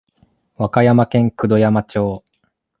[0.55, 2.23] 和歌山県九度山町